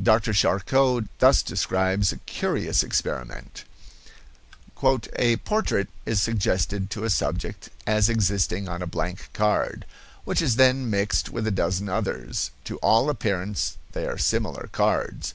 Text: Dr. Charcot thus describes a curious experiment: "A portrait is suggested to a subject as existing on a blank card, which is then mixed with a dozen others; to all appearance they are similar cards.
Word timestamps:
Dr. 0.00 0.32
Charcot 0.34 1.08
thus 1.18 1.42
describes 1.42 2.12
a 2.12 2.18
curious 2.18 2.84
experiment: 2.84 3.64
"A 5.16 5.34
portrait 5.38 5.88
is 6.06 6.22
suggested 6.22 6.90
to 6.90 7.02
a 7.02 7.10
subject 7.10 7.68
as 7.84 8.08
existing 8.08 8.68
on 8.68 8.82
a 8.82 8.86
blank 8.86 9.30
card, 9.32 9.84
which 10.22 10.40
is 10.40 10.54
then 10.54 10.88
mixed 10.88 11.30
with 11.30 11.44
a 11.44 11.50
dozen 11.50 11.88
others; 11.88 12.52
to 12.66 12.76
all 12.76 13.10
appearance 13.10 13.78
they 13.94 14.06
are 14.06 14.16
similar 14.16 14.68
cards. 14.70 15.34